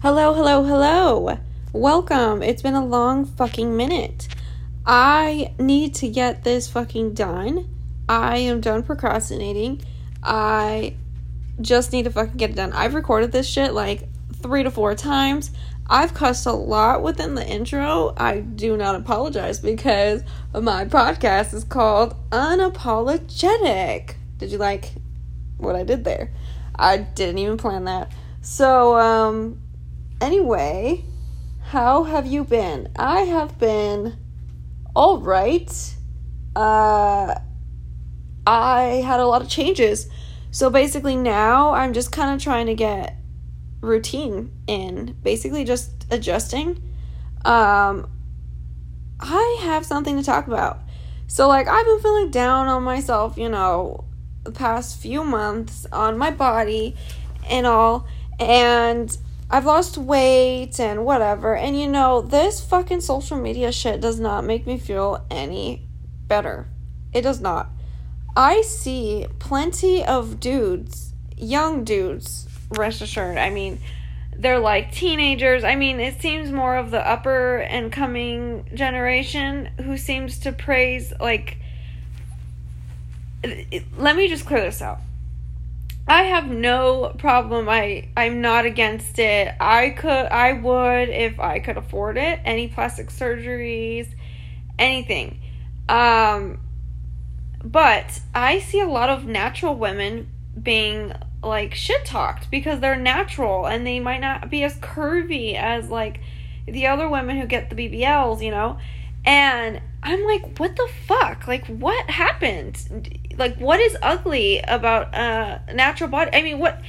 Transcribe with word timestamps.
Hello, 0.00 0.32
hello, 0.32 0.62
hello. 0.62 1.38
Welcome. 1.72 2.40
It's 2.40 2.62
been 2.62 2.74
a 2.74 2.86
long 2.86 3.24
fucking 3.24 3.76
minute. 3.76 4.28
I 4.86 5.52
need 5.58 5.96
to 5.96 6.08
get 6.08 6.44
this 6.44 6.68
fucking 6.68 7.14
done. 7.14 7.68
I 8.08 8.36
am 8.36 8.60
done 8.60 8.84
procrastinating. 8.84 9.82
I 10.22 10.94
just 11.60 11.90
need 11.90 12.04
to 12.04 12.12
fucking 12.12 12.36
get 12.36 12.50
it 12.50 12.54
done. 12.54 12.72
I've 12.74 12.94
recorded 12.94 13.32
this 13.32 13.48
shit 13.48 13.74
like 13.74 14.08
three 14.34 14.62
to 14.62 14.70
four 14.70 14.94
times. 14.94 15.50
I've 15.88 16.14
cussed 16.14 16.46
a 16.46 16.52
lot 16.52 17.02
within 17.02 17.34
the 17.34 17.44
intro. 17.44 18.14
I 18.16 18.38
do 18.38 18.76
not 18.76 18.94
apologize 18.94 19.58
because 19.58 20.22
my 20.54 20.84
podcast 20.84 21.52
is 21.52 21.64
called 21.64 22.14
Unapologetic. 22.30 24.14
Did 24.38 24.52
you 24.52 24.58
like 24.58 24.92
what 25.56 25.74
I 25.74 25.82
did 25.82 26.04
there? 26.04 26.30
I 26.76 26.98
didn't 26.98 27.38
even 27.38 27.56
plan 27.56 27.86
that. 27.86 28.12
So, 28.42 28.96
um, 28.96 29.60
anyway, 30.20 31.04
how 31.62 32.04
have 32.04 32.26
you 32.26 32.44
been? 32.44 32.88
I 32.96 33.20
have 33.20 33.58
been 33.58 34.16
all 34.94 35.18
right. 35.18 35.70
Uh, 36.56 37.34
I 38.46 39.02
had 39.04 39.20
a 39.20 39.26
lot 39.26 39.42
of 39.42 39.48
changes. 39.48 40.08
So 40.50 40.70
basically, 40.70 41.14
now 41.14 41.72
I'm 41.72 41.92
just 41.92 42.10
kind 42.10 42.34
of 42.34 42.42
trying 42.42 42.66
to 42.66 42.74
get 42.74 43.16
routine 43.80 44.50
in, 44.66 45.16
basically, 45.22 45.64
just 45.64 46.06
adjusting. 46.10 46.82
Um, 47.44 48.10
I 49.20 49.58
have 49.62 49.84
something 49.84 50.16
to 50.16 50.22
talk 50.22 50.46
about. 50.46 50.80
So, 51.26 51.46
like, 51.48 51.68
I've 51.68 51.84
been 51.84 52.00
feeling 52.00 52.30
down 52.30 52.68
on 52.68 52.82
myself, 52.82 53.36
you 53.36 53.48
know, 53.48 54.04
the 54.44 54.52
past 54.52 55.00
few 55.00 55.22
months 55.22 55.86
on 55.92 56.16
my 56.16 56.30
body 56.30 56.96
and 57.48 57.66
all. 57.66 58.06
And 58.40 59.16
I've 59.50 59.64
lost 59.64 59.96
weight 59.96 60.78
and 60.78 61.04
whatever. 61.04 61.56
And 61.56 61.78
you 61.78 61.88
know, 61.88 62.20
this 62.20 62.60
fucking 62.60 63.00
social 63.00 63.38
media 63.38 63.72
shit 63.72 64.00
does 64.00 64.20
not 64.20 64.44
make 64.44 64.66
me 64.66 64.78
feel 64.78 65.24
any 65.30 65.88
better. 66.26 66.68
It 67.12 67.22
does 67.22 67.40
not. 67.40 67.70
I 68.36 68.62
see 68.62 69.26
plenty 69.38 70.04
of 70.04 70.38
dudes, 70.38 71.14
young 71.36 71.82
dudes, 71.84 72.46
rest 72.70 73.00
assured. 73.00 73.38
I 73.38 73.50
mean, 73.50 73.80
they're 74.36 74.60
like 74.60 74.92
teenagers. 74.92 75.64
I 75.64 75.74
mean, 75.74 75.98
it 75.98 76.20
seems 76.20 76.52
more 76.52 76.76
of 76.76 76.90
the 76.90 77.06
upper 77.06 77.58
and 77.58 77.90
coming 77.90 78.68
generation 78.74 79.70
who 79.82 79.96
seems 79.96 80.38
to 80.40 80.52
praise 80.52 81.12
like 81.18 81.58
let 83.96 84.16
me 84.16 84.28
just 84.28 84.46
clear 84.46 84.60
this 84.60 84.82
out. 84.82 84.98
I 86.08 86.22
have 86.22 86.48
no 86.48 87.14
problem. 87.18 87.68
I 87.68 88.08
I'm 88.16 88.40
not 88.40 88.64
against 88.64 89.18
it. 89.18 89.54
I 89.60 89.90
could 89.90 90.08
I 90.08 90.54
would 90.54 91.10
if 91.10 91.38
I 91.38 91.58
could 91.58 91.76
afford 91.76 92.16
it. 92.16 92.40
Any 92.44 92.68
plastic 92.68 93.08
surgeries, 93.08 94.08
anything. 94.78 95.40
Um 95.88 96.60
but 97.62 98.20
I 98.34 98.60
see 98.60 98.80
a 98.80 98.86
lot 98.86 99.10
of 99.10 99.26
natural 99.26 99.74
women 99.74 100.30
being 100.60 101.12
like 101.42 101.74
shit 101.74 102.04
talked 102.04 102.50
because 102.50 102.80
they're 102.80 102.96
natural 102.96 103.66
and 103.66 103.86
they 103.86 104.00
might 104.00 104.20
not 104.20 104.50
be 104.50 104.64
as 104.64 104.76
curvy 104.76 105.54
as 105.54 105.90
like 105.90 106.20
the 106.66 106.86
other 106.86 107.08
women 107.08 107.38
who 107.38 107.46
get 107.46 107.68
the 107.68 107.76
BBLs, 107.76 108.42
you 108.42 108.50
know. 108.50 108.78
And 109.24 109.82
I'm 110.02 110.24
like, 110.24 110.58
what 110.58 110.76
the 110.76 110.88
fuck? 111.06 111.48
Like, 111.48 111.66
what 111.66 112.08
happened? 112.08 113.18
Like, 113.36 113.56
what 113.58 113.80
is 113.80 113.96
ugly 114.02 114.60
about 114.60 115.14
a 115.14 115.62
natural 115.74 116.08
body? 116.08 116.30
I 116.32 116.42
mean, 116.42 116.58
what? 116.58 116.80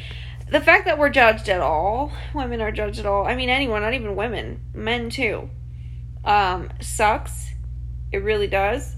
The 0.50 0.62
fact 0.62 0.86
that 0.86 0.98
we're 0.98 1.10
judged 1.10 1.50
at 1.50 1.62
all, 1.62 2.12
women 2.34 2.62
are 2.62 2.72
judged 2.72 3.00
at 3.00 3.06
all. 3.06 3.26
I 3.26 3.36
mean, 3.36 3.50
anyone, 3.50 3.82
not 3.82 3.94
even 3.94 4.16
women, 4.16 4.62
men 4.74 5.10
too, 5.10 5.50
um, 6.26 6.70
sucks. 6.82 7.50
It 8.12 8.24
really 8.24 8.48
does. 8.48 8.96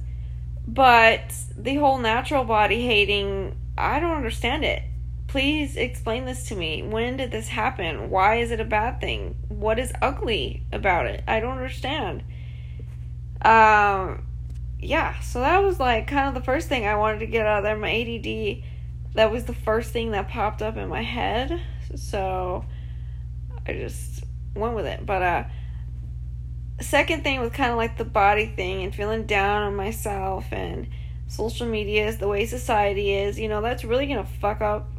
But 0.67 1.33
the 1.57 1.75
whole 1.75 1.97
natural 1.97 2.45
body 2.45 2.85
hating, 2.85 3.57
I 3.77 4.00
don't 4.00 4.16
understand 4.16 4.63
it. 4.63 4.83
Please 5.27 5.75
explain 5.75 6.25
this 6.25 6.47
to 6.50 6.55
me. 6.55 6.83
When 6.83 7.17
did 7.17 7.31
this 7.31 7.47
happen? 7.47 8.09
Why 8.09 8.35
is 8.35 8.51
it 8.51 8.59
a 8.59 8.66
bad 8.66 9.01
thing? 9.01 9.35
What 9.47 9.79
is 9.79 9.91
ugly 10.01 10.63
about 10.71 11.05
it? 11.05 11.23
I 11.27 11.39
don't 11.39 11.57
understand. 11.57 12.23
Um, 13.44 14.25
yeah, 14.79 15.19
so 15.19 15.40
that 15.40 15.63
was 15.63 15.79
like 15.79 16.07
kind 16.07 16.28
of 16.28 16.34
the 16.34 16.46
first 16.46 16.68
thing 16.68 16.85
I 16.85 16.96
wanted 16.96 17.19
to 17.19 17.28
get 17.28 17.46
out 17.46 17.59
of 17.59 17.63
there. 17.63 17.75
My 17.75 17.91
ADD, 17.91 18.63
that 19.16 19.31
was 19.31 19.46
the 19.46 19.53
first 19.53 19.91
thing 19.91 20.12
that 20.12 20.29
popped 20.29 20.62
up 20.62 20.78
in 20.78 20.90
my 20.90 21.02
head. 21.02 21.62
So 21.96 22.66
I 23.68 23.74
just 23.74 24.24
went 24.56 24.75
with 24.75 24.85
it. 24.85 25.06
But, 25.06 25.22
uh, 25.22 25.44
second 26.81 27.24
thing 27.24 27.40
was 27.40 27.51
kind 27.51 27.72
of 27.72 27.78
like 27.78 27.97
the 27.97 28.06
body 28.06 28.47
thing 28.47 28.84
and 28.84 28.94
feeling 28.94 29.25
down 29.25 29.63
on 29.63 29.75
myself 29.75 30.46
and 30.51 30.88
social 31.28 31.68
media 31.68 32.07
is 32.07 32.18
the 32.18 32.28
way 32.28 32.46
society 32.46 33.13
is. 33.13 33.40
You 33.40 33.50
know, 33.50 33.62
that's 33.62 33.84
really 33.84 34.07
going 34.07 34.24
to 34.24 34.31
fuck 34.40 34.62
up 34.62 34.90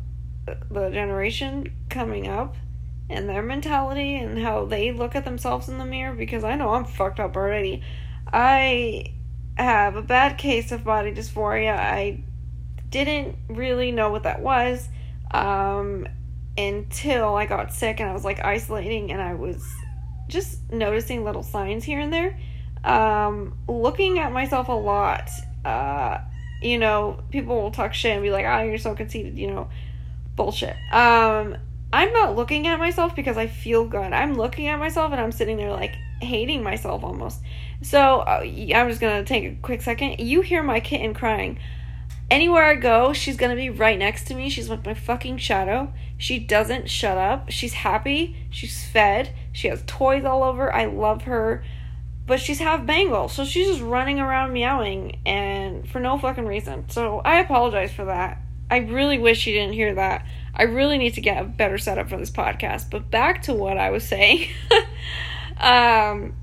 the 0.70 0.90
generation 0.90 1.72
coming 1.88 2.28
up 2.28 2.56
and 3.08 3.28
their 3.28 3.42
mentality 3.42 4.16
and 4.16 4.38
how 4.38 4.64
they 4.64 4.92
look 4.92 5.14
at 5.14 5.24
themselves 5.24 5.68
in 5.68 5.78
the 5.78 5.84
mirror 5.84 6.14
because 6.14 6.44
I 6.44 6.56
know 6.56 6.70
I'm 6.70 6.84
fucked 6.84 7.20
up 7.20 7.36
already. 7.36 7.82
I 8.32 9.14
have 9.56 9.96
a 9.96 10.02
bad 10.02 10.38
case 10.38 10.72
of 10.72 10.84
body 10.84 11.12
dysphoria. 11.12 11.76
I 11.76 12.24
didn't 12.88 13.36
really 13.48 13.92
know 13.92 14.10
what 14.10 14.22
that 14.22 14.40
was 14.40 14.88
um, 15.32 16.06
until 16.56 17.34
I 17.34 17.46
got 17.46 17.72
sick 17.72 18.00
and 18.00 18.08
I 18.08 18.12
was 18.12 18.24
like 18.24 18.44
isolating 18.44 19.12
and 19.12 19.20
I 19.20 19.34
was 19.34 19.64
just 20.28 20.70
noticing 20.72 21.24
little 21.24 21.42
signs 21.42 21.84
here 21.84 22.00
and 22.00 22.12
there. 22.12 22.38
Um, 22.84 23.58
looking 23.68 24.18
at 24.18 24.32
myself 24.32 24.68
a 24.68 24.72
lot. 24.72 25.30
Uh, 25.64 26.18
you 26.62 26.78
know, 26.78 27.22
people 27.30 27.60
will 27.60 27.70
talk 27.70 27.92
shit 27.92 28.12
and 28.12 28.22
be 28.22 28.30
like, 28.30 28.46
oh, 28.46 28.62
you're 28.62 28.78
so 28.78 28.94
conceited, 28.94 29.36
you 29.38 29.48
know, 29.48 29.68
bullshit. 30.36 30.76
Um, 30.92 31.56
I'm 31.92 32.12
not 32.12 32.36
looking 32.36 32.66
at 32.66 32.78
myself 32.78 33.14
because 33.14 33.36
I 33.36 33.46
feel 33.46 33.84
good. 33.86 34.12
I'm 34.12 34.34
looking 34.34 34.68
at 34.68 34.78
myself 34.78 35.12
and 35.12 35.20
I'm 35.20 35.32
sitting 35.32 35.56
there 35.56 35.72
like 35.72 35.94
hating 36.22 36.62
myself 36.62 37.04
almost. 37.04 37.40
So 37.82 38.20
uh, 38.20 38.42
I'm 38.42 38.88
just 38.88 39.00
gonna 39.00 39.24
take 39.24 39.44
a 39.44 39.56
quick 39.56 39.82
second. 39.82 40.20
You 40.20 40.40
hear 40.40 40.62
my 40.62 40.80
kitten 40.80 41.14
crying. 41.14 41.58
Anywhere 42.30 42.64
I 42.64 42.76
go, 42.76 43.12
she's 43.12 43.36
gonna 43.36 43.56
be 43.56 43.70
right 43.70 43.98
next 43.98 44.24
to 44.28 44.34
me. 44.34 44.48
She's 44.48 44.68
like 44.68 44.84
my 44.86 44.94
fucking 44.94 45.38
shadow. 45.38 45.92
She 46.16 46.38
doesn't 46.38 46.88
shut 46.88 47.18
up. 47.18 47.50
She's 47.50 47.74
happy. 47.74 48.36
She's 48.50 48.84
fed. 48.84 49.34
She 49.52 49.68
has 49.68 49.82
toys 49.86 50.24
all 50.24 50.42
over. 50.44 50.72
I 50.72 50.86
love 50.86 51.22
her. 51.22 51.64
But 52.26 52.40
she's 52.40 52.60
half 52.60 52.86
Bengal, 52.86 53.28
so 53.28 53.44
she's 53.44 53.66
just 53.66 53.82
running 53.82 54.20
around 54.20 54.52
meowing 54.52 55.18
and 55.26 55.88
for 55.88 55.98
no 55.98 56.18
fucking 56.18 56.46
reason. 56.46 56.88
So 56.88 57.18
I 57.18 57.40
apologize 57.40 57.92
for 57.92 58.04
that. 58.04 58.38
I 58.70 58.78
really 58.78 59.18
wish 59.18 59.46
you 59.46 59.52
didn't 59.52 59.74
hear 59.74 59.94
that. 59.96 60.24
I 60.54 60.62
really 60.62 60.98
need 60.98 61.14
to 61.14 61.20
get 61.20 61.42
a 61.42 61.44
better 61.44 61.78
setup 61.78 62.08
for 62.08 62.16
this 62.16 62.30
podcast. 62.30 62.90
But 62.90 63.10
back 63.10 63.42
to 63.42 63.52
what 63.52 63.76
I 63.76 63.90
was 63.90 64.04
saying. 64.04 64.48
um, 65.62 66.34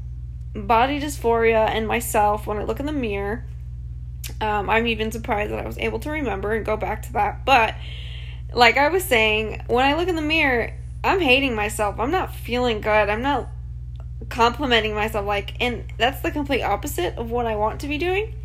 body 0.56 1.00
dysphoria 1.00 1.70
and 1.70 1.88
myself 1.88 2.48
when 2.48 2.58
I 2.58 2.64
look 2.64 2.80
in 2.80 2.86
the 2.86 2.92
mirror. 2.92 3.46
Um, 4.42 4.70
I'm 4.70 4.88
even 4.88 5.12
surprised 5.12 5.52
that 5.52 5.60
I 5.60 5.66
was 5.66 5.78
able 5.78 6.00
to 6.00 6.12
remember 6.12 6.54
and 6.54 6.66
go 6.66 6.78
back 6.78 7.04
to 7.04 7.14
that. 7.14 7.46
But 7.46 7.76
like 8.54 8.78
I 8.78 8.90
was 8.90 9.04
saying, 9.04 9.64
when 9.68 9.86
I 9.86 9.96
look 9.96 10.08
in 10.08 10.16
the 10.16 10.22
mirror, 10.22 10.74
I'm 11.04 11.20
hating 11.20 11.56
myself. 11.56 12.00
I'm 12.00 12.12
not 12.12 12.34
feeling 12.34 12.82
good. 12.82 13.10
I'm 13.10 13.22
not 13.22 13.50
complimenting 14.28 14.94
myself 14.94 15.26
like 15.26 15.56
and 15.60 15.86
that's 15.98 16.22
the 16.22 16.30
complete 16.30 16.62
opposite 16.62 17.18
of 17.18 17.32
what 17.32 17.46
I 17.46 17.56
want 17.56 17.82
to 17.82 17.88
be 17.88 17.98
doing. 17.98 18.36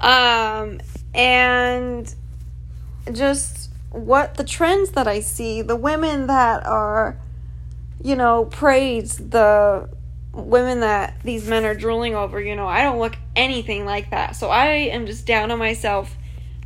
Um 0.00 0.80
and 1.14 2.12
just 3.12 3.70
what 3.90 4.36
the 4.36 4.44
trends 4.44 4.90
that 4.92 5.06
I 5.06 5.20
see, 5.20 5.62
the 5.62 5.76
women 5.76 6.26
that 6.26 6.66
are 6.66 7.18
you 8.02 8.16
know, 8.16 8.46
praise 8.46 9.18
the 9.18 9.88
women 10.32 10.80
that 10.80 11.20
these 11.24 11.46
men 11.46 11.64
are 11.64 11.74
drooling 11.74 12.14
over, 12.14 12.40
you 12.40 12.54
know, 12.54 12.66
I 12.66 12.82
don't 12.82 12.98
look 12.98 13.16
anything 13.34 13.84
like 13.84 14.10
that. 14.10 14.36
So 14.36 14.48
I 14.48 14.66
am 14.66 15.06
just 15.06 15.26
down 15.26 15.50
on 15.50 15.58
myself. 15.58 16.14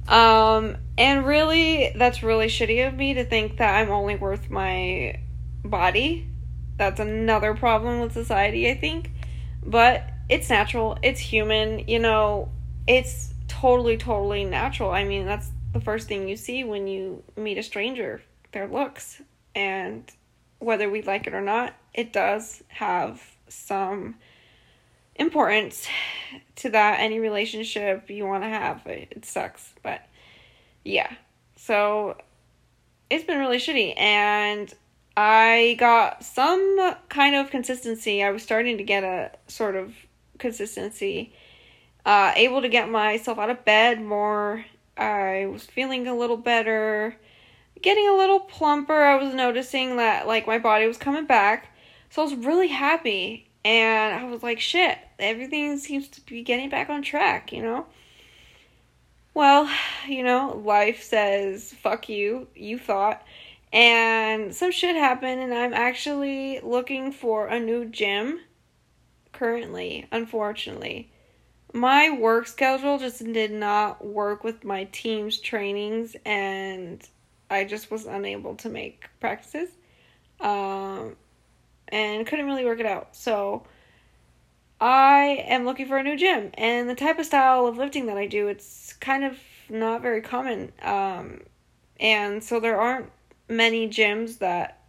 Um, 0.07 0.77
and 0.99 1.27
really, 1.27 1.93
that's 1.97 2.23
really 2.23 2.47
shitty 2.47 2.87
of 2.87 2.95
me 2.95 3.15
to 3.15 3.25
think 3.25 3.57
that 3.59 3.75
I'm 3.75 3.91
only 3.91 4.17
worth 4.17 4.51
my 4.51 5.19
body. 5.65 6.29
That's 6.77 7.01
another 7.01 7.55
problem 7.55 8.01
with 8.01 8.13
society, 8.13 8.71
I 8.71 8.75
think. 8.75 9.11
But 9.65 10.05
it's 10.29 10.51
natural, 10.51 10.99
it's 11.03 11.21
human, 11.21 11.89
you 11.89 11.99
know, 11.99 12.51
it's 12.87 13.33
totally, 13.49 13.97
totally 13.97 14.45
natural. 14.45 14.91
I 14.91 15.05
mean, 15.05 15.25
that's 15.25 15.51
the 15.73 15.81
first 15.81 16.07
thing 16.07 16.29
you 16.29 16.37
see 16.37 16.65
when 16.65 16.87
you 16.87 17.23
meet 17.37 17.59
a 17.59 17.63
stranger 17.63 18.23
their 18.53 18.69
looks. 18.69 19.23
And 19.55 20.11
whether 20.59 20.91
we 20.91 21.03
like 21.03 21.27
it 21.27 21.35
or 21.35 21.41
not, 21.41 21.75
it 21.95 22.13
does 22.13 22.63
have 22.69 23.34
some 23.55 24.17
importance 25.17 25.87
to 26.57 26.71
that 26.71 27.01
any 27.01 27.19
relationship 27.21 28.11
you 28.11 28.27
want 28.27 28.43
to 28.43 28.49
have 28.49 28.85
it, 28.87 29.25
sucks 29.25 29.73
but 29.83 30.01
yeah 30.85 31.13
so 31.57 32.17
it's 33.11 33.25
been 33.25 33.39
really 33.39 33.59
shitty 33.59 33.99
and 33.99 34.75
I 35.17 35.77
got 35.79 36.25
some 36.25 36.97
kind 37.09 37.37
of 37.37 37.51
consistency. 37.51 38.23
I 38.23 38.31
was 38.31 38.43
starting 38.43 38.79
to 38.79 38.85
get 38.85 39.05
a 39.05 39.31
sort 39.47 39.77
of 39.77 39.95
consistency. 40.39 41.33
Uh, 42.05 42.33
able 42.35 42.61
to 42.63 42.69
get 42.69 42.91
myself 42.91 43.39
out 43.39 43.51
of 43.51 43.65
bed 43.65 44.03
more. 44.03 44.65
I 44.97 45.47
was 45.51 45.65
feeling 45.65 46.07
a 46.09 46.17
little 46.17 46.37
better. 46.37 47.17
Getting 47.81 48.09
a 48.09 48.17
little 48.17 48.41
plumper. 48.41 49.05
I 49.05 49.17
was 49.17 49.35
noticing 49.35 49.97
that 49.97 50.27
like 50.27 50.47
my 50.47 50.59
body 50.59 50.87
was 50.87 50.99
coming 50.99 51.27
back. 51.27 51.69
So 52.15 52.23
I 52.23 52.27
was 52.27 52.35
really 52.37 52.69
happy. 52.69 53.51
And 53.65 54.15
I 54.15 54.25
was 54.31 54.45
like, 54.45 54.61
shit, 54.61 54.97
everything 55.19 55.77
seems 55.79 56.07
to 56.11 56.21
be 56.21 56.45
getting 56.45 56.71
back 56.71 56.89
on 56.89 57.03
track, 57.03 57.53
you 57.53 57.61
know? 57.61 57.87
Well, 59.33 59.69
you 60.07 60.23
know, 60.23 60.63
life 60.65 61.03
says, 61.03 61.73
fuck 61.73 62.09
you, 62.09 62.47
you 62.55 62.79
thought 62.79 63.27
and 63.75 64.55
some 64.55 64.71
shit 64.71 64.95
happened 64.95 65.41
and 65.41 65.53
i'm 65.53 65.75
actually 65.75 66.61
looking 66.61 67.11
for 67.11 67.49
a 67.49 67.59
new 67.59 67.85
gym 67.85 68.39
currently 69.33 70.07
unfortunately 70.13 71.11
my 71.73 72.09
work 72.11 72.47
schedule 72.47 72.99
just 72.99 73.25
did 73.33 73.51
not 73.51 74.07
work 74.07 74.45
with 74.45 74.63
my 74.63 74.85
team's 74.93 75.39
trainings 75.39 76.15
and 76.25 77.09
i 77.51 77.65
just 77.65 77.91
was 77.91 78.07
unable 78.07 78.55
to 78.55 78.69
make 78.69 79.09
practices 79.19 79.71
um, 80.41 81.17
and 81.95 82.27
couldn't 82.27 82.47
really 82.47 82.65
work 82.65 82.81
it 82.81 82.87
out 82.87 83.15
so 83.17 83.65
i 84.81 85.45
am 85.47 85.65
looking 85.65 85.87
for 85.87 85.97
a 85.97 86.03
new 86.03 86.17
gym 86.17 86.51
and 86.55 86.89
the 86.89 86.95
type 86.95 87.19
of 87.19 87.27
style 87.27 87.67
of 87.67 87.77
lifting 87.77 88.07
that 88.07 88.19
i 88.19 88.27
do 88.27 88.49
it's 88.49 88.93
kind 88.95 89.25
of 89.25 89.39
not 89.71 90.03
very 90.03 90.21
common 90.21 90.73
um, 90.83 91.41
and 91.99 92.43
so 92.43 92.61
there 92.61 92.81
aren't 92.81 93.11
many 93.49 93.89
gyms 93.89 94.39
that 94.39 94.81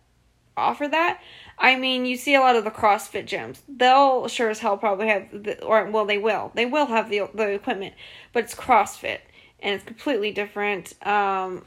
offer 0.58 0.88
that. 0.88 1.22
I 1.58 1.76
mean, 1.76 2.06
you 2.06 2.18
see 2.18 2.36
a 2.36 2.42
lot 2.42 2.56
of 2.56 2.64
the 2.64 2.72
CrossFit 2.72 3.26
gyms. 3.26 3.60
They'll 3.68 4.28
sure 4.28 4.50
as 4.50 4.60
hell 4.60 4.78
probably 4.78 5.08
have 5.08 5.28
the, 5.32 5.64
or 5.64 5.86
well, 5.90 6.06
they 6.06 6.18
will. 6.18 6.52
They 6.54 6.66
will 6.66 6.88
have 6.88 7.10
the 7.10 7.30
the 7.34 7.50
equipment, 7.52 7.94
but 8.34 8.44
it's 8.44 8.56
CrossFit 8.56 9.20
and 9.62 9.76
it's 9.76 9.84
completely 9.84 10.32
different. 10.32 10.94
Um, 11.06 11.66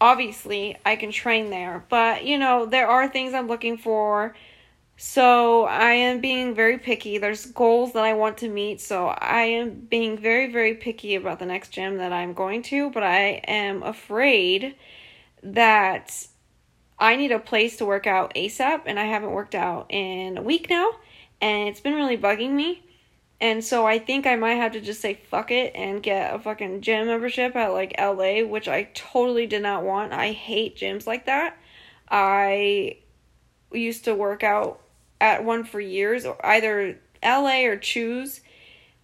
obviously, 0.00 0.76
I 0.84 0.96
can 0.96 1.10
train 1.10 1.50
there, 1.50 1.84
but 1.88 2.24
you 2.24 2.38
know, 2.38 2.66
there 2.66 2.88
are 2.88 3.08
things 3.08 3.34
I'm 3.34 3.48
looking 3.48 3.76
for. 3.76 4.34
So, 4.96 5.64
I 5.64 5.90
am 5.90 6.20
being 6.20 6.54
very 6.54 6.78
picky. 6.78 7.18
There's 7.18 7.46
goals 7.46 7.92
that 7.94 8.04
I 8.04 8.14
want 8.14 8.38
to 8.38 8.48
meet, 8.48 8.80
so 8.80 9.08
I 9.08 9.42
am 9.42 9.70
being 9.90 10.16
very 10.16 10.52
very 10.52 10.74
picky 10.74 11.16
about 11.16 11.40
the 11.40 11.46
next 11.46 11.70
gym 11.70 11.98
that 11.98 12.12
I'm 12.12 12.32
going 12.32 12.62
to, 12.64 12.90
but 12.90 13.02
I 13.02 13.42
am 13.48 13.82
afraid 13.82 14.76
that 15.42 16.26
I 16.98 17.16
need 17.16 17.32
a 17.32 17.40
place 17.40 17.76
to 17.78 17.84
work 17.84 18.06
out 18.06 18.34
ASAP, 18.34 18.82
and 18.86 19.00
I 19.00 19.04
haven't 19.04 19.32
worked 19.32 19.56
out 19.56 19.86
in 19.90 20.38
a 20.38 20.42
week 20.42 20.70
now, 20.70 20.92
and 21.40 21.68
it's 21.68 21.80
been 21.80 21.94
really 21.94 22.16
bugging 22.16 22.52
me. 22.52 22.84
And 23.40 23.64
so 23.64 23.84
I 23.84 23.98
think 23.98 24.26
I 24.26 24.36
might 24.36 24.54
have 24.54 24.72
to 24.72 24.80
just 24.80 25.00
say 25.00 25.14
fuck 25.14 25.50
it 25.50 25.72
and 25.74 26.02
get 26.02 26.32
a 26.32 26.38
fucking 26.38 26.82
gym 26.82 27.08
membership 27.08 27.56
at 27.56 27.72
like 27.72 27.94
LA, 28.00 28.44
which 28.44 28.68
I 28.68 28.84
totally 28.94 29.46
did 29.46 29.62
not 29.62 29.82
want. 29.82 30.12
I 30.12 30.30
hate 30.32 30.76
gyms 30.76 31.06
like 31.06 31.26
that. 31.26 31.58
I 32.08 32.98
used 33.72 34.04
to 34.04 34.14
work 34.14 34.44
out 34.44 34.80
at 35.20 35.44
one 35.44 35.64
for 35.64 35.80
years, 35.80 36.24
or 36.24 36.44
either 36.44 36.98
LA 37.22 37.64
or 37.64 37.76
Chuze 37.76 38.40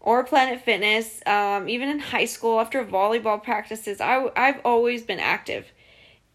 or 0.00 0.24
Planet 0.24 0.62
Fitness. 0.62 1.20
Um, 1.26 1.68
even 1.68 1.88
in 1.88 1.98
high 1.98 2.24
school, 2.24 2.60
after 2.60 2.84
volleyball 2.84 3.42
practices, 3.42 4.00
I 4.00 4.30
I've 4.36 4.60
always 4.64 5.02
been 5.02 5.20
active 5.20 5.66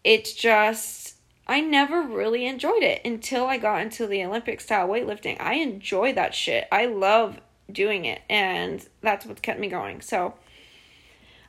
it's 0.06 0.32
just 0.32 1.16
I 1.48 1.60
never 1.60 2.00
really 2.00 2.46
enjoyed 2.46 2.84
it 2.84 3.00
until 3.04 3.46
I 3.46 3.58
got 3.58 3.82
into 3.82 4.06
the 4.06 4.24
Olympic 4.24 4.60
style 4.60 4.88
weightlifting. 4.88 5.36
I 5.40 5.54
enjoy 5.54 6.12
that 6.14 6.32
shit. 6.32 6.68
I 6.70 6.86
love 6.86 7.40
doing 7.70 8.04
it 8.04 8.22
and 8.30 8.86
that's 9.00 9.26
what 9.26 9.42
kept 9.42 9.58
me 9.58 9.68
going. 9.68 10.00
So 10.00 10.34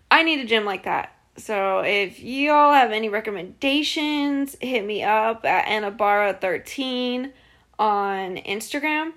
I 0.10 0.24
need 0.24 0.40
a 0.40 0.46
gym 0.46 0.66
like 0.66 0.86
that. 0.86 1.14
So 1.38 1.82
if 1.82 2.20
y'all 2.20 2.74
have 2.74 2.92
any 2.92 3.10
recommendations, 3.10 4.58
hit 4.60 4.84
me 4.84 5.04
up 5.04 5.46
at 5.46 5.68
Annabara13 5.68 7.32
on 7.80 8.38
Instagram 8.38 9.14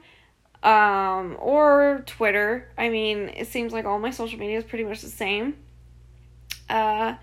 um 0.63 1.37
or 1.41 2.03
Twitter. 2.07 2.71
I 2.77 2.91
mean, 2.91 3.31
it 3.31 3.47
seems 3.47 3.73
like 3.73 3.87
all 3.87 3.99
my 3.99 4.11
social 4.11 4.39
media 4.39 4.59
is 4.59 4.65
pretty 4.65 4.85
much 4.85 5.01
the 5.01 5.09
same. 5.09 5.57
Uh 6.69 7.15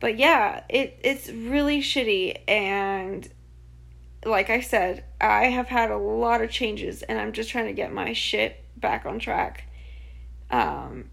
but 0.00 0.18
yeah, 0.18 0.64
it 0.68 0.98
it's 1.04 1.28
really 1.28 1.80
shitty 1.80 2.38
and 2.48 3.28
like 4.24 4.50
I 4.50 4.60
said, 4.60 5.04
I 5.20 5.44
have 5.46 5.66
had 5.66 5.90
a 5.90 5.96
lot 5.96 6.42
of 6.42 6.50
changes 6.50 7.02
and 7.02 7.18
I'm 7.18 7.32
just 7.32 7.50
trying 7.50 7.66
to 7.66 7.72
get 7.72 7.92
my 7.92 8.12
shit 8.12 8.64
back 8.76 9.04
on 9.06 9.18
track. 9.18 9.64
Um 10.50 11.10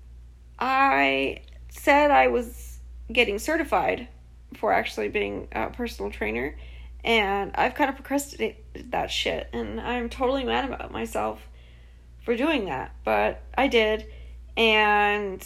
I 0.59 1.41
said 1.69 2.11
I 2.11 2.27
was 2.27 2.79
getting 3.11 3.39
certified 3.39 4.07
for 4.55 4.71
actually 4.71 5.09
being 5.09 5.47
a 5.51 5.69
personal 5.69 6.11
trainer 6.11 6.57
and 7.03 7.51
I've 7.55 7.75
kind 7.75 7.89
of 7.89 7.95
procrastinated 7.95 8.91
that 8.91 9.11
shit 9.11 9.49
and 9.53 9.79
I'm 9.79 10.09
totally 10.09 10.43
mad 10.43 10.65
about 10.65 10.91
myself 10.91 11.41
for 12.23 12.35
doing 12.35 12.65
that, 12.65 12.93
but 13.03 13.43
I 13.57 13.67
did 13.67 14.05
and 14.55 15.45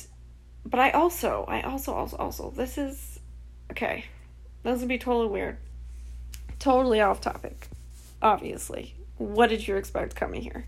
but 0.65 0.79
I 0.79 0.91
also 0.91 1.45
I 1.47 1.61
also 1.61 1.93
also 1.93 2.17
also 2.17 2.51
this 2.51 2.77
is 2.77 3.19
Okay. 3.71 4.03
This 4.63 4.79
would 4.79 4.89
be 4.89 4.97
totally 4.97 5.27
weird. 5.27 5.57
Totally 6.59 6.99
off 6.99 7.21
topic. 7.21 7.69
Obviously. 8.21 8.93
What 9.17 9.47
did 9.47 9.65
you 9.65 9.77
expect 9.77 10.15
coming 10.15 10.41
here? 10.41 10.65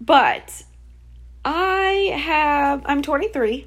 But 0.00 0.64
I 1.44 2.14
have 2.16 2.82
I'm 2.86 3.02
23. 3.02 3.66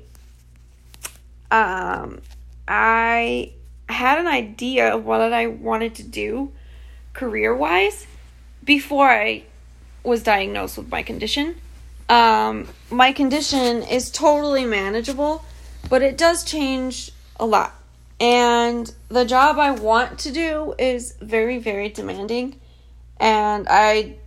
Um 1.51 2.21
I 2.67 3.53
had 3.97 4.19
an 4.19 4.27
idea 4.27 4.93
of 4.95 5.05
what 5.05 5.21
I 5.21 5.47
wanted 5.47 5.95
to 5.95 6.03
do 6.03 6.51
career-wise 7.13 8.05
before 8.63 9.09
I 9.09 9.43
was 10.03 10.23
diagnosed 10.23 10.77
with 10.77 10.89
my 10.91 11.03
condition. 11.03 11.55
Um 12.09 12.67
my 13.03 13.11
condition 13.21 13.83
is 13.97 14.03
totally 14.11 14.65
manageable, 14.65 15.43
but 15.91 16.01
it 16.09 16.15
does 16.17 16.43
change 16.43 17.11
a 17.39 17.45
lot. 17.45 17.71
And 18.19 18.85
the 19.09 19.25
job 19.25 19.59
I 19.59 19.71
want 19.71 20.19
to 20.25 20.31
do 20.31 20.73
is 20.91 21.01
very, 21.21 21.57
very 21.69 21.89
demanding. 21.89 22.47
And 23.19 23.67
I 23.69 24.17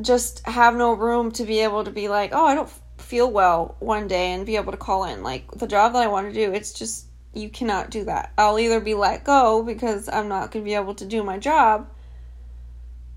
just 0.00 0.46
have 0.46 0.74
no 0.76 0.92
room 0.92 1.30
to 1.38 1.44
be 1.44 1.58
able 1.66 1.82
to 1.84 1.90
be 1.90 2.06
like, 2.08 2.30
oh, 2.32 2.46
I 2.46 2.54
don't 2.54 2.72
feel 2.98 3.30
well 3.30 3.76
one 3.80 4.06
day 4.08 4.32
and 4.32 4.46
be 4.46 4.56
able 4.56 4.72
to 4.72 4.78
call 4.86 5.04
in. 5.04 5.22
Like 5.22 5.44
the 5.52 5.66
job 5.66 5.92
that 5.92 6.02
I 6.02 6.08
want 6.14 6.24
to 6.28 6.34
do, 6.34 6.52
it's 6.52 6.72
just, 6.72 7.06
you 7.36 7.48
cannot 7.48 7.90
do 7.90 8.04
that. 8.04 8.32
I'll 8.38 8.58
either 8.58 8.80
be 8.80 8.94
let 8.94 9.24
go 9.24 9.62
because 9.62 10.08
I'm 10.08 10.28
not 10.28 10.50
going 10.50 10.64
to 10.64 10.68
be 10.68 10.74
able 10.74 10.94
to 10.96 11.04
do 11.04 11.22
my 11.22 11.38
job, 11.38 11.88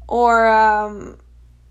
or, 0.08 0.48
um, 0.48 1.18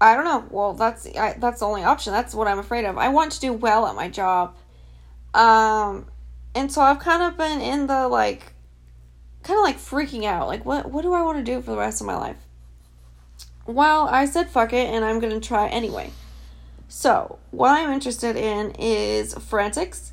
I 0.00 0.15
don't 0.15 0.25
know. 0.25 0.45
Well, 0.50 0.75
that's 0.75 1.07
I, 1.17 1.35
that's 1.38 1.61
the 1.61 1.67
only 1.67 1.85
option. 1.85 2.12
That's 2.12 2.35
what 2.35 2.49
I'm 2.49 2.59
afraid 2.59 2.85
of. 2.85 2.99
I 2.99 3.09
want 3.09 3.33
to 3.33 3.41
do 3.41 3.53
well 3.53 3.87
at 3.87 3.95
my 3.95 4.09
job. 4.09 4.55
Um, 5.33 6.07
and 6.55 6.71
so 6.71 6.83
I've 6.83 6.99
kind 6.99 7.23
of 7.23 7.38
been 7.38 7.61
in 7.61 7.87
the 7.87 8.09
like 8.09 8.53
kind 9.43 9.59
of 9.59 9.65
like 9.65 9.79
freaking 9.79 10.25
out. 10.25 10.49
Like 10.49 10.65
what 10.65 10.91
what 10.91 11.03
do 11.03 11.15
I 11.15 11.23
want 11.23 11.38
to 11.38 11.45
do 11.45 11.62
for 11.62 11.71
the 11.71 11.79
rest 11.79 12.00
of 12.00 12.07
my 12.07 12.17
life? 12.17 12.37
Well, 13.67 14.07
I 14.09 14.26
said 14.26 14.50
fuck 14.50 14.73
it 14.73 14.87
and 14.87 15.05
I'm 15.05 15.19
going 15.19 15.38
to 15.38 15.47
try 15.47 15.69
anyway. 15.69 16.11
So, 16.88 17.38
what 17.50 17.71
I'm 17.71 17.91
interested 17.93 18.37
in 18.37 18.71
is 18.79 19.35
forensics. 19.35 20.12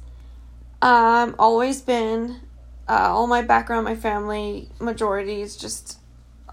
Um 0.83 1.35
always 1.39 1.81
been 1.81 2.41
uh, 2.89 3.07
all 3.13 3.25
my 3.25 3.41
background, 3.41 3.85
my 3.85 3.95
family, 3.95 4.67
majority 4.81 5.41
is 5.41 5.55
just 5.55 5.97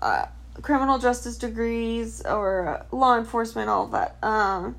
uh, 0.01 0.27
criminal 0.63 0.99
justice 0.99 1.37
degrees 1.37 2.25
or 2.25 2.87
law 2.93 3.19
enforcement, 3.19 3.69
all 3.69 3.89
that. 3.89 4.17
Um, 4.23 4.77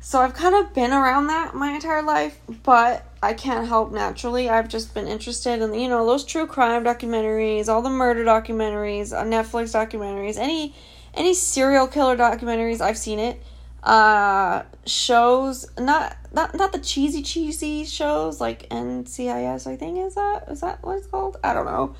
so 0.00 0.20
I've 0.20 0.34
kind 0.34 0.54
of 0.54 0.74
been 0.74 0.92
around 0.92 1.28
that 1.28 1.54
my 1.54 1.72
entire 1.72 2.02
life, 2.02 2.38
but 2.62 3.06
I 3.22 3.32
can't 3.32 3.66
help 3.66 3.90
naturally. 3.90 4.50
I've 4.50 4.68
just 4.68 4.92
been 4.92 5.06
interested 5.06 5.62
in, 5.62 5.72
you 5.72 5.88
know, 5.88 6.04
those 6.04 6.22
true 6.22 6.46
crime 6.46 6.84
documentaries, 6.84 7.68
all 7.68 7.80
the 7.80 7.88
murder 7.88 8.22
documentaries, 8.22 9.16
uh, 9.16 9.24
Netflix 9.24 9.72
documentaries, 9.72 10.36
any 10.36 10.74
any 11.14 11.32
serial 11.32 11.86
killer 11.86 12.18
documentaries, 12.18 12.82
I've 12.82 12.98
seen 12.98 13.18
it. 13.18 13.42
Uh 13.82 14.64
shows 14.84 15.66
not 15.78 16.16
not 16.32 16.54
not 16.54 16.72
the 16.72 16.78
cheesy 16.78 17.22
cheesy 17.22 17.84
shows 17.84 18.40
like 18.40 18.68
NCIS 18.70 19.66
I 19.66 19.76
think 19.76 19.98
is 19.98 20.14
that 20.14 20.44
is 20.48 20.60
that 20.60 20.82
what 20.82 20.98
it's 20.98 21.06
called? 21.06 21.36
I 21.44 21.54
don't 21.54 21.66
know. 21.66 21.94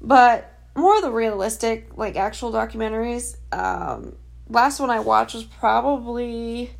But 0.00 0.52
more 0.74 1.00
the 1.00 1.10
realistic 1.10 1.96
like 1.96 2.16
actual 2.16 2.52
documentaries. 2.52 3.36
Um 3.52 4.16
last 4.48 4.80
one 4.80 4.90
I 4.90 5.00
watched 5.00 5.34
was 5.34 5.44
probably 5.44 6.70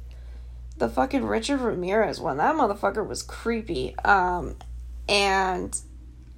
the 0.79 0.89
fucking 0.89 1.25
Richard 1.25 1.61
Ramirez 1.61 2.21
one. 2.21 2.39
That 2.39 2.55
motherfucker 2.55 3.07
was 3.07 3.23
creepy. 3.23 3.97
Um, 3.99 4.57
and 5.09 5.79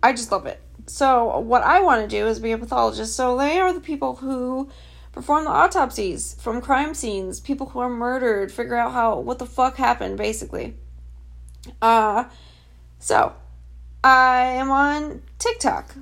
I 0.03 0.13
just 0.13 0.33
love 0.33 0.47
it. 0.47 0.61
So, 0.87 1.39
what 1.41 1.63
I 1.63 1.83
want 1.83 2.03
to 2.03 2.09
do 2.09 2.27
is 2.27 2.41
be 2.41 2.53
a 2.53 2.59
pathologist. 2.59 3.15
So, 3.15 3.37
they 3.37 3.59
are 3.59 3.73
the 3.73 3.81
people 3.81 4.17
who 4.17 4.69
perform 5.13 5.45
the 5.45 5.51
autopsies 5.51 6.37
from 6.41 6.61
crime 6.61 6.95
scenes, 6.95 7.41
people 7.41 7.69
who 7.69 7.81
are 7.81 7.91
murdered, 7.91 8.53
figure 8.53 8.77
out 8.77 8.93
how 8.93 9.19
what 9.19 9.39
the 9.39 9.47
fuck 9.47 9.77
happened 9.77 10.17
basically. 10.17 10.77
Uh 11.83 12.25
so 12.99 13.35
I 14.05 14.43
am 14.43 14.71
on 14.71 15.23
TikTok 15.39 15.95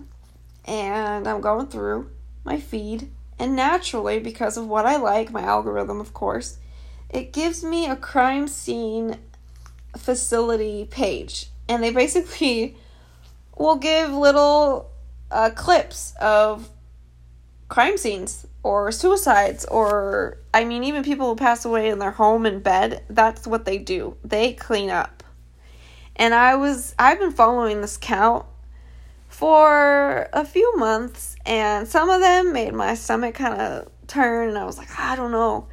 and 0.64 1.26
I'm 1.26 1.40
going 1.40 1.68
through 1.68 2.10
my 2.44 2.60
feed 2.60 3.10
and 3.38 3.56
naturally 3.56 4.18
because 4.18 4.56
of 4.56 4.66
what 4.66 4.84
I 4.84 4.96
like, 4.96 5.30
my 5.30 5.42
algorithm 5.42 6.00
of 6.00 6.12
course, 6.12 6.58
it 7.08 7.32
gives 7.32 7.64
me 7.64 7.86
a 7.86 7.96
crime 7.96 8.48
scene 8.48 9.16
facility 9.96 10.86
page 10.90 11.50
and 11.68 11.82
they 11.82 11.90
basically 11.90 12.76
will 13.56 13.76
give 13.76 14.12
little 14.12 14.90
uh, 15.30 15.50
clips 15.50 16.14
of 16.20 16.68
crime 17.68 17.96
scenes 17.96 18.46
or 18.62 18.90
suicides 18.90 19.64
or 19.66 20.38
I 20.52 20.64
mean 20.64 20.84
even 20.84 21.02
people 21.02 21.28
who 21.28 21.36
pass 21.36 21.64
away 21.64 21.88
in 21.88 21.98
their 21.98 22.10
home 22.10 22.46
in 22.46 22.60
bed, 22.60 23.02
that's 23.08 23.46
what 23.46 23.64
they 23.64 23.78
do. 23.78 24.16
They 24.24 24.52
clean 24.52 24.90
up. 24.90 25.22
And 26.16 26.34
I 26.34 26.56
was 26.56 26.94
I've 26.98 27.18
been 27.18 27.32
following 27.32 27.80
this 27.80 27.96
count 27.96 28.44
for 29.28 30.28
a 30.32 30.44
few 30.44 30.76
months 30.76 31.36
and 31.46 31.86
some 31.86 32.10
of 32.10 32.20
them 32.20 32.52
made 32.52 32.74
my 32.74 32.94
stomach 32.94 33.36
kind 33.36 33.60
of 33.60 33.90
turn 34.06 34.48
and 34.48 34.58
I 34.58 34.64
was 34.64 34.78
like, 34.78 34.98
I 34.98 35.14
don't 35.14 35.32
know. 35.32 35.68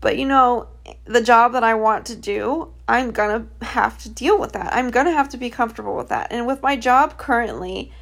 But 0.00 0.18
you 0.18 0.26
know, 0.26 0.68
the 1.04 1.22
job 1.22 1.52
that 1.52 1.64
I 1.64 1.74
want 1.74 2.06
to 2.06 2.16
do, 2.16 2.72
I'm 2.86 3.10
going 3.10 3.48
to 3.60 3.64
have 3.64 3.98
to 4.02 4.08
deal 4.08 4.38
with 4.38 4.52
that. 4.52 4.72
I'm 4.74 4.90
going 4.90 5.06
to 5.06 5.12
have 5.12 5.28
to 5.30 5.36
be 5.36 5.50
comfortable 5.50 5.96
with 5.96 6.08
that. 6.08 6.28
And 6.30 6.46
with 6.46 6.62
my 6.62 6.76
job 6.76 7.18
currently, 7.18 7.92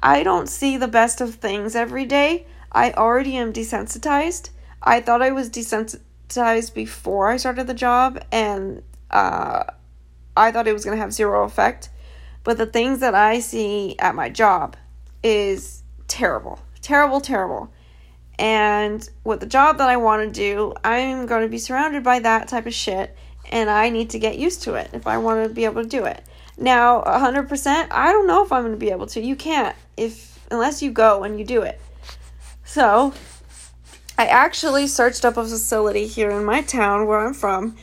I 0.00 0.22
don't 0.22 0.48
see 0.48 0.76
the 0.76 0.88
best 0.88 1.20
of 1.20 1.36
things 1.36 1.74
every 1.74 2.04
day. 2.04 2.46
I 2.72 2.92
already 2.92 3.36
am 3.36 3.52
desensitized. 3.52 4.50
I 4.82 5.00
thought 5.00 5.22
I 5.22 5.30
was 5.30 5.50
desensitized 5.50 6.74
before 6.74 7.30
I 7.30 7.36
started 7.36 7.66
the 7.66 7.74
job, 7.74 8.22
and 8.30 8.82
uh, 9.10 9.64
I 10.36 10.52
thought 10.52 10.68
it 10.68 10.72
was 10.72 10.84
going 10.84 10.96
to 10.96 11.02
have 11.02 11.12
zero 11.12 11.44
effect. 11.44 11.90
But 12.44 12.58
the 12.58 12.66
things 12.66 13.00
that 13.00 13.14
I 13.14 13.40
see 13.40 13.98
at 13.98 14.14
my 14.14 14.28
job 14.28 14.76
is 15.22 15.82
terrible. 16.06 16.60
Terrible, 16.80 17.20
terrible. 17.20 17.72
And 18.38 19.08
with 19.24 19.40
the 19.40 19.46
job 19.46 19.78
that 19.78 19.88
I 19.88 19.96
want 19.96 20.22
to 20.22 20.40
do, 20.40 20.72
I'm 20.84 21.26
going 21.26 21.42
to 21.42 21.48
be 21.48 21.58
surrounded 21.58 22.04
by 22.04 22.20
that 22.20 22.48
type 22.48 22.66
of 22.66 22.74
shit, 22.74 23.16
and 23.50 23.68
I 23.68 23.90
need 23.90 24.10
to 24.10 24.18
get 24.18 24.38
used 24.38 24.62
to 24.62 24.74
it 24.74 24.90
if 24.92 25.06
I 25.06 25.18
want 25.18 25.46
to 25.46 25.52
be 25.52 25.64
able 25.64 25.82
to 25.82 25.88
do 25.88 26.04
it. 26.04 26.22
Now, 26.56 27.02
100%, 27.02 27.88
I 27.90 28.12
don't 28.12 28.26
know 28.26 28.44
if 28.44 28.52
I'm 28.52 28.62
going 28.62 28.72
to 28.72 28.78
be 28.78 28.90
able 28.90 29.06
to. 29.08 29.20
You 29.20 29.36
can't 29.36 29.76
if 29.96 30.38
unless 30.50 30.82
you 30.82 30.90
go 30.90 31.24
and 31.24 31.38
you 31.38 31.44
do 31.44 31.62
it. 31.62 31.80
So, 32.68 33.14
I 34.18 34.26
actually 34.26 34.88
searched 34.88 35.24
up 35.24 35.38
a 35.38 35.42
facility 35.42 36.06
here 36.06 36.30
in 36.30 36.44
my 36.44 36.60
town 36.60 37.06
where 37.06 37.18
I'm 37.18 37.32
from, 37.32 37.76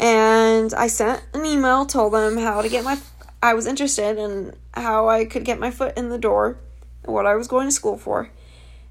and 0.00 0.74
I 0.74 0.88
sent 0.88 1.22
an 1.32 1.46
email, 1.46 1.86
told 1.86 2.12
them 2.12 2.36
how 2.36 2.60
to 2.60 2.68
get 2.68 2.82
my. 2.82 2.98
I 3.40 3.54
was 3.54 3.68
interested 3.68 4.18
in 4.18 4.52
how 4.74 5.08
I 5.08 5.26
could 5.26 5.44
get 5.44 5.60
my 5.60 5.70
foot 5.70 5.96
in 5.96 6.08
the 6.08 6.18
door, 6.18 6.58
what 7.04 7.24
I 7.24 7.36
was 7.36 7.46
going 7.46 7.68
to 7.68 7.72
school 7.72 7.96
for. 7.96 8.30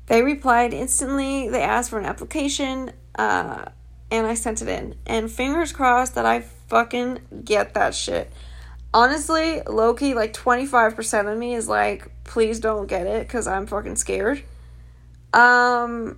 They 0.08 0.22
replied 0.22 0.74
instantly. 0.74 1.50
They 1.50 1.64
asked 1.64 1.90
for 1.90 2.00
an 2.00 2.06
application, 2.06 2.94
uh, 3.16 3.66
and 4.10 4.26
I 4.26 4.36
sent 4.36 4.62
it 4.62 4.70
in. 4.70 4.96
And 5.06 5.30
fingers 5.30 5.74
crossed 5.74 6.16
that 6.16 6.26
I 6.26 6.46
fucking 6.70 7.44
get 7.44 7.74
that 7.74 7.94
shit. 7.94 8.32
Honestly, 8.94 9.62
low 9.68 9.96
key, 9.96 10.14
like 10.14 10.32
25% 10.32 11.30
of 11.30 11.38
me 11.38 11.56
is 11.56 11.68
like, 11.68 12.10
please 12.24 12.62
don't 12.62 12.88
get 12.88 13.06
it 13.06 13.28
because 13.28 13.48
I'm 13.48 13.68
fucking 13.68 13.98
scared. 13.98 14.44
Um, 15.34 16.18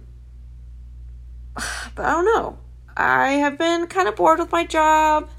but 1.95 2.05
I 2.05 2.11
don't 2.11 2.25
know. 2.25 2.57
I 2.95 3.33
have 3.33 3.57
been 3.57 3.87
kind 3.87 4.07
of 4.07 4.15
bored 4.15 4.39
with 4.39 4.51
my 4.51 4.65
job 4.65 5.29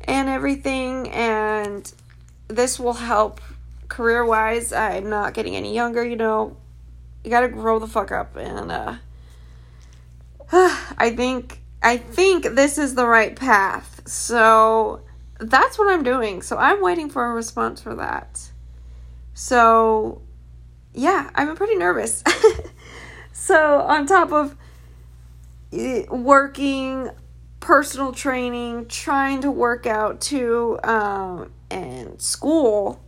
and 0.00 0.28
everything, 0.28 1.08
and 1.10 1.92
this 2.48 2.78
will 2.78 2.94
help 2.94 3.40
career 3.88 4.24
wise. 4.24 4.72
I'm 4.72 5.08
not 5.08 5.34
getting 5.34 5.54
any 5.54 5.74
younger, 5.74 6.04
you 6.04 6.16
know. 6.16 6.56
You 7.24 7.30
gotta 7.30 7.48
grow 7.48 7.78
the 7.78 7.86
fuck 7.86 8.10
up, 8.10 8.36
and 8.36 8.72
uh, 8.72 8.94
I 10.52 11.12
think 11.14 11.60
I 11.82 11.96
think 11.96 12.44
this 12.54 12.78
is 12.78 12.94
the 12.94 13.06
right 13.06 13.36
path. 13.36 14.08
So 14.08 15.02
that's 15.38 15.78
what 15.78 15.88
I'm 15.88 16.02
doing. 16.02 16.42
So 16.42 16.56
I'm 16.56 16.82
waiting 16.82 17.10
for 17.10 17.24
a 17.24 17.32
response 17.32 17.80
for 17.80 17.94
that. 17.96 18.50
So 19.34 20.22
yeah, 20.94 21.30
I'm 21.34 21.54
pretty 21.54 21.76
nervous. 21.76 22.24
So, 23.48 23.80
on 23.80 24.04
top 24.04 24.30
of 24.30 24.54
eh, 25.72 26.04
working, 26.10 27.08
personal 27.60 28.12
training, 28.12 28.88
trying 28.88 29.40
to 29.40 29.50
work 29.50 29.86
out 29.86 30.20
too, 30.20 30.78
um, 30.84 31.50
and 31.70 32.20
school, 32.20 33.02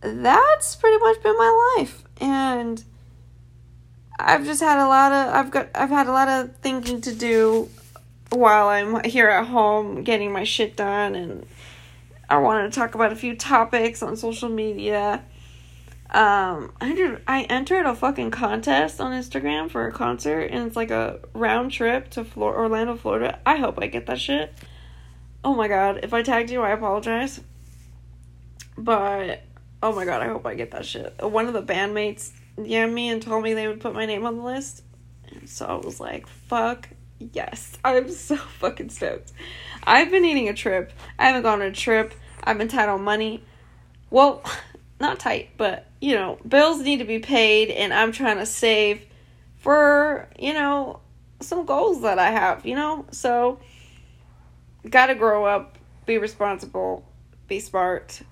that's 0.00 0.74
pretty 0.74 0.98
much 0.98 1.22
been 1.22 1.38
my 1.38 1.74
life. 1.78 2.02
And 2.20 2.82
I've 4.18 4.44
just 4.44 4.60
had 4.60 4.84
a 4.84 4.88
lot 4.88 5.12
of 5.12 5.32
I've 5.32 5.52
got 5.52 5.68
I've 5.76 5.90
had 5.90 6.08
a 6.08 6.12
lot 6.12 6.26
of 6.26 6.56
thinking 6.56 7.00
to 7.02 7.14
do 7.14 7.68
while 8.30 8.66
I'm 8.66 9.04
here 9.04 9.28
at 9.28 9.46
home 9.46 10.02
getting 10.02 10.32
my 10.32 10.42
shit 10.42 10.74
done 10.74 11.14
and 11.14 11.46
I 12.28 12.38
wanted 12.38 12.72
to 12.72 12.76
talk 12.76 12.96
about 12.96 13.12
a 13.12 13.16
few 13.16 13.36
topics 13.36 14.02
on 14.02 14.16
social 14.16 14.48
media 14.48 15.22
um, 16.12 16.72
I 16.80 16.90
entered, 16.90 17.22
I 17.28 17.42
entered 17.42 17.86
a 17.86 17.94
fucking 17.94 18.32
contest 18.32 19.00
on 19.00 19.12
Instagram 19.12 19.70
for 19.70 19.86
a 19.86 19.92
concert, 19.92 20.50
and 20.50 20.66
it's 20.66 20.74
like 20.74 20.90
a 20.90 21.20
round 21.34 21.70
trip 21.70 22.10
to 22.10 22.24
Flor- 22.24 22.56
Orlando, 22.56 22.96
Florida. 22.96 23.38
I 23.46 23.56
hope 23.56 23.78
I 23.80 23.86
get 23.86 24.06
that 24.06 24.20
shit. 24.20 24.52
Oh 25.44 25.54
my 25.54 25.68
god, 25.68 26.00
if 26.02 26.12
I 26.12 26.22
tagged 26.22 26.50
you, 26.50 26.62
I 26.62 26.70
apologize. 26.70 27.40
But 28.76 29.42
oh 29.84 29.92
my 29.92 30.04
god, 30.04 30.20
I 30.20 30.26
hope 30.26 30.44
I 30.46 30.54
get 30.54 30.72
that 30.72 30.84
shit. 30.84 31.14
One 31.22 31.46
of 31.46 31.52
the 31.52 31.62
bandmates 31.62 32.32
DM'd 32.58 32.92
me 32.92 33.08
and 33.08 33.22
told 33.22 33.44
me 33.44 33.54
they 33.54 33.68
would 33.68 33.80
put 33.80 33.94
my 33.94 34.04
name 34.04 34.26
on 34.26 34.36
the 34.36 34.42
list, 34.42 34.82
so 35.46 35.64
I 35.64 35.74
was 35.74 36.00
like, 36.00 36.26
"Fuck 36.26 36.88
yes!" 37.20 37.78
I'm 37.84 38.10
so 38.10 38.34
fucking 38.36 38.90
stoked. 38.90 39.32
I've 39.84 40.10
been 40.10 40.22
needing 40.22 40.48
a 40.48 40.54
trip. 40.54 40.92
I 41.20 41.26
haven't 41.26 41.42
gone 41.42 41.62
on 41.62 41.68
a 41.68 41.72
trip. 41.72 42.14
I've 42.42 42.58
been 42.58 42.66
tight 42.66 42.88
on 42.88 43.04
money. 43.04 43.44
Well 44.10 44.42
not 45.00 45.18
tight, 45.18 45.50
but 45.56 45.86
you 46.00 46.14
know, 46.14 46.38
bills 46.46 46.80
need 46.80 46.98
to 46.98 47.04
be 47.04 47.18
paid 47.18 47.70
and 47.70 47.92
I'm 47.92 48.12
trying 48.12 48.38
to 48.38 48.46
save 48.46 49.04
for, 49.58 50.28
you 50.38 50.54
know, 50.54 51.00
some 51.40 51.66
goals 51.66 52.02
that 52.02 52.18
I 52.18 52.30
have, 52.30 52.64
you 52.66 52.74
know? 52.74 53.06
So 53.10 53.60
got 54.88 55.06
to 55.06 55.14
grow 55.14 55.44
up, 55.44 55.76
be 56.06 56.18
responsible, 56.18 57.04
be 57.48 57.60
smart. 57.60 58.22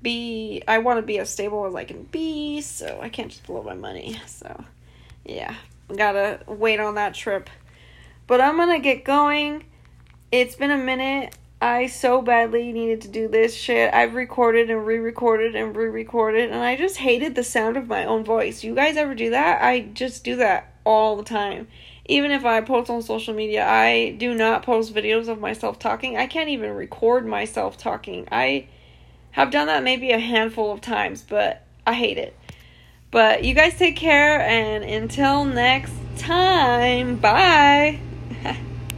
Be 0.00 0.62
I 0.68 0.78
want 0.78 0.98
to 0.98 1.02
be 1.02 1.18
as 1.18 1.28
stable 1.28 1.66
as 1.66 1.74
I 1.74 1.84
can 1.84 2.04
be, 2.04 2.60
so 2.60 3.00
I 3.02 3.08
can't 3.08 3.30
just 3.30 3.44
blow 3.44 3.62
my 3.62 3.74
money. 3.74 4.20
So, 4.26 4.64
yeah, 5.24 5.56
got 5.94 6.12
to 6.12 6.40
wait 6.46 6.78
on 6.78 6.94
that 6.94 7.14
trip. 7.14 7.50
But 8.28 8.40
I'm 8.40 8.56
going 8.56 8.70
to 8.70 8.78
get 8.78 9.04
going. 9.04 9.64
It's 10.30 10.54
been 10.54 10.70
a 10.70 10.78
minute. 10.78 11.36
I 11.60 11.88
so 11.88 12.22
badly 12.22 12.72
needed 12.72 13.00
to 13.02 13.08
do 13.08 13.26
this 13.26 13.54
shit. 13.54 13.92
I've 13.92 14.14
recorded 14.14 14.70
and 14.70 14.86
re 14.86 14.98
recorded 14.98 15.56
and 15.56 15.74
re 15.74 15.88
recorded, 15.88 16.50
and 16.50 16.62
I 16.62 16.76
just 16.76 16.98
hated 16.98 17.34
the 17.34 17.42
sound 17.42 17.76
of 17.76 17.88
my 17.88 18.04
own 18.04 18.24
voice. 18.24 18.62
You 18.62 18.74
guys 18.76 18.96
ever 18.96 19.14
do 19.14 19.30
that? 19.30 19.60
I 19.62 19.80
just 19.80 20.22
do 20.22 20.36
that 20.36 20.72
all 20.84 21.16
the 21.16 21.24
time. 21.24 21.66
Even 22.04 22.30
if 22.30 22.44
I 22.44 22.60
post 22.60 22.90
on 22.90 23.02
social 23.02 23.34
media, 23.34 23.66
I 23.66 24.10
do 24.18 24.34
not 24.34 24.62
post 24.62 24.94
videos 24.94 25.28
of 25.28 25.40
myself 25.40 25.78
talking. 25.78 26.16
I 26.16 26.26
can't 26.26 26.48
even 26.48 26.70
record 26.74 27.26
myself 27.26 27.76
talking. 27.76 28.28
I 28.30 28.68
have 29.32 29.50
done 29.50 29.66
that 29.66 29.82
maybe 29.82 30.12
a 30.12 30.18
handful 30.18 30.72
of 30.72 30.80
times, 30.80 31.22
but 31.28 31.66
I 31.86 31.94
hate 31.94 32.18
it. 32.18 32.36
But 33.10 33.42
you 33.42 33.54
guys 33.54 33.76
take 33.76 33.96
care, 33.96 34.40
and 34.40 34.84
until 34.84 35.44
next 35.44 35.92
time, 36.18 37.16
bye. 37.16 37.98